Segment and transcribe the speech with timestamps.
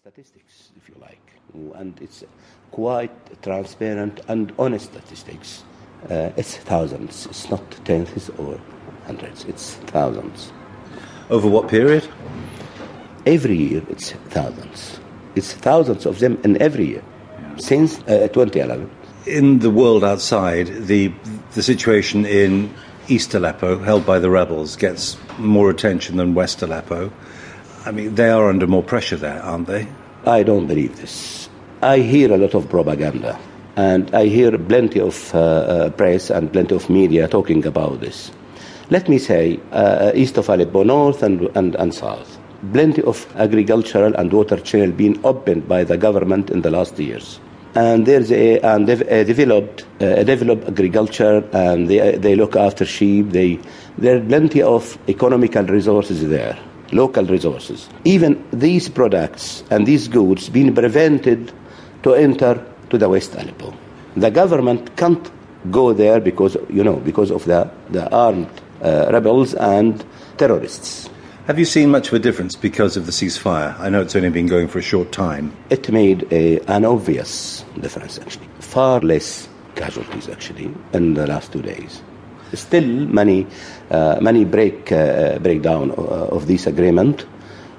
[0.00, 1.20] statistics, if you like,
[1.78, 2.24] and it's
[2.70, 5.62] quite transparent and honest statistics.
[6.08, 7.26] Uh, it's thousands.
[7.26, 8.58] It's not tenths or
[9.04, 9.44] hundreds.
[9.44, 10.52] It's thousands.
[11.28, 12.08] Over what period?
[13.26, 15.00] Every year, it's thousands.
[15.34, 17.04] It's thousands of them in every year
[17.58, 18.90] since uh, 2011.
[19.26, 21.12] In the world outside, the
[21.52, 22.72] the situation in
[23.08, 27.12] East Aleppo, held by the rebels, gets more attention than West Aleppo.
[27.84, 29.88] I mean, they are under more pressure there, aren't they?
[30.26, 31.48] I don't believe this.
[31.82, 33.38] I hear a lot of propaganda,
[33.76, 38.32] and I hear plenty of uh, uh, press and plenty of media talking about this.
[38.90, 42.38] Let me say, uh, east of Aleppo, north and, and, and south,
[42.72, 47.40] plenty of agricultural and water channel being opened by the government in the last years
[47.74, 52.84] and there's a and they've uh, developed uh, developed agriculture and they they look after
[52.84, 53.30] sheep.
[53.30, 53.60] They
[53.96, 56.58] there are plenty of economical resources there,
[56.92, 57.88] local resources.
[58.04, 61.52] Even these products and these goods being prevented
[62.02, 63.74] to enter to the West Aleppo.
[64.16, 65.30] The government can't
[65.70, 68.48] go there because you know because of the the armed
[68.82, 70.04] uh, rebels and
[70.36, 71.08] terrorists.
[71.46, 73.78] Have you seen much of a difference because of the ceasefire?
[73.80, 75.52] I know it's only been going for a short time.
[75.68, 78.46] It made a, an obvious difference, actually.
[78.60, 82.02] Far less casualties, actually, in the last two days.
[82.52, 83.46] Still, many,
[83.90, 87.26] uh, many break, uh, breakdown uh, of this agreement.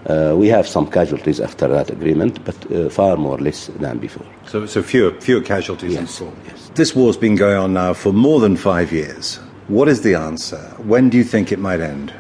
[0.06, 4.26] Uh, we have some casualties after that agreement, but uh, far more less than before.
[4.48, 6.44] So, so fewer, fewer casualties yes, than before.
[6.48, 6.72] Yes.
[6.74, 9.40] This war's been going on now for more than five years.
[9.68, 10.58] What is the answer?
[10.80, 12.12] When do you think it might end?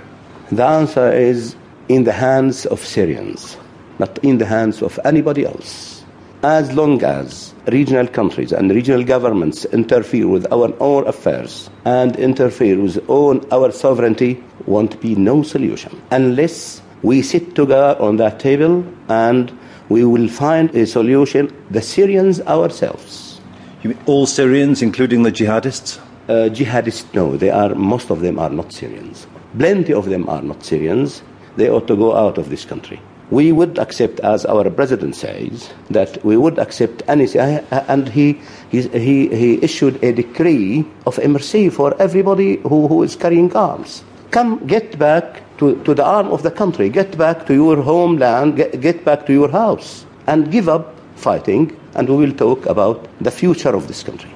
[0.52, 1.56] The answer is
[1.90, 3.58] in the hands of Syrians,
[4.00, 6.01] not in the hands of anybody else.
[6.44, 12.82] As long as regional countries and regional governments interfere with our own affairs and interfere
[12.82, 18.84] with own, our sovereignty, won't be no solution unless we sit together on that table
[19.08, 19.56] and
[19.90, 23.40] we will find a solution, the Syrians ourselves.
[23.84, 26.00] You mean all Syrians, including the jihadists?
[26.28, 29.28] Uh, jihadists, no, they are, most of them are not Syrians.
[29.58, 31.22] Plenty of them are not Syrians.
[31.56, 33.00] They ought to go out of this country.
[33.32, 37.66] We would accept, as our president says, that we would accept anything.
[37.72, 38.40] and he,
[38.72, 38.82] he,
[39.30, 44.04] he issued a decree of amnesty for everybody who, who is carrying arms.
[44.32, 48.58] Come, get back to, to the arm of the country, get back to your homeland,
[48.58, 53.08] get, get back to your house, and give up fighting, and we will talk about
[53.22, 54.32] the future of this country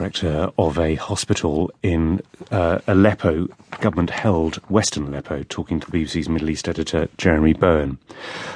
[0.00, 3.46] director of a hospital in uh, Aleppo,
[3.80, 7.98] government held Western Aleppo, talking to the BBC's Middle East editor Jeremy Bowen.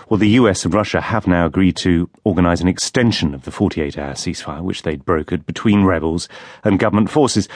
[0.08, 3.98] Well, the US and Russia have now agreed to organise an extension of the 48
[3.98, 6.30] hour ceasefire, which they'd brokered between rebels
[6.64, 7.46] and government forces.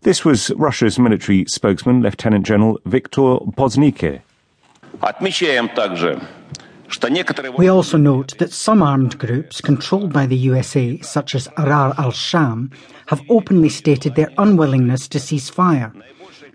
[0.00, 4.22] This was Russia's military spokesman, Lieutenant General Viktor Poznikhir
[7.56, 12.12] we also note that some armed groups controlled by the USA, such as Ahrar al
[12.12, 12.70] Sham,
[13.06, 15.92] have openly stated their unwillingness to cease fire.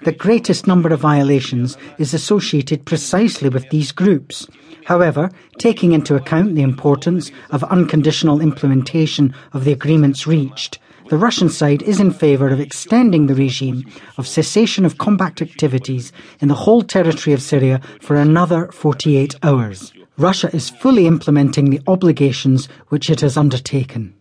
[0.03, 4.47] The greatest number of violations is associated precisely with these groups.
[4.86, 11.50] However, taking into account the importance of unconditional implementation of the agreements reached, the Russian
[11.50, 13.86] side is in favour of extending the regime
[14.18, 19.94] of cessation of combat activities in the whole territory of Syria for another 48 hours.
[20.21, 24.13] Russia is fully implementing the obligations which it has undertaken.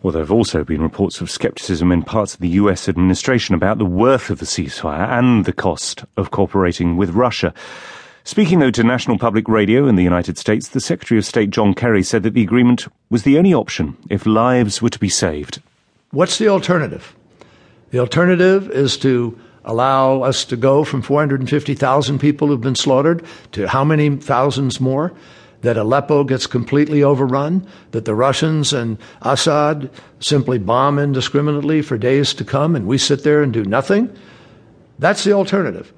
[0.00, 3.78] Well, there have also been reports of scepticism in parts of the US administration about
[3.78, 7.52] the worth of the ceasefire and the cost of cooperating with Russia.
[8.22, 11.74] Speaking, though, to National Public Radio in the United States, the Secretary of State John
[11.74, 15.60] Kerry said that the agreement was the only option if lives were to be saved.
[16.12, 17.16] What's the alternative?
[17.90, 23.68] The alternative is to allow us to go from 450,000 people who've been slaughtered to
[23.68, 25.12] how many thousands more?
[25.62, 32.34] That Aleppo gets completely overrun, that the Russians and Assad simply bomb indiscriminately for days
[32.34, 34.12] to come and we sit there and do nothing?
[34.98, 35.92] That's the alternative.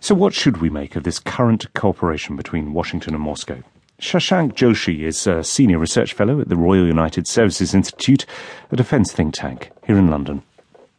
[0.00, 3.62] So, what should we make of this current cooperation between Washington and Moscow?
[4.00, 8.24] Shashank Joshi is a senior research fellow at the Royal United Services Institute,
[8.70, 10.42] a defence think tank here in London.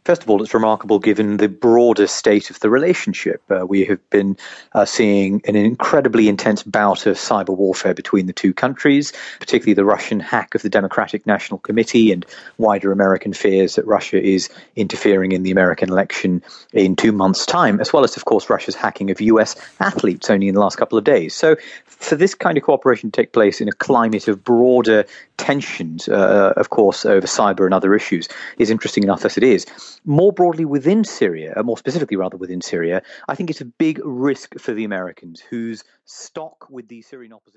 [0.04, 3.42] First of all, it's remarkable given the broader state of the relationship.
[3.50, 4.38] Uh, we have been
[4.72, 9.84] uh, seeing an incredibly intense bout of cyber warfare between the two countries, particularly the
[9.84, 12.24] Russian hack of the Democratic National Committee and
[12.56, 16.42] wider American fears that Russia is interfering in the American election
[16.72, 20.48] in two months' time, as well as, of course, Russia's hacking of US athletes only
[20.48, 21.34] in the last couple of days.
[21.34, 25.04] So, for this kind of cooperation to take place in a climate of broader
[25.36, 29.66] tensions, uh, of course, over cyber and other issues, is interesting enough as it is
[30.04, 34.00] more broadly within Syria, uh, more specifically rather within Syria, I think it's a big
[34.04, 37.48] risk for the Americans whose stock with the Syrian opposition.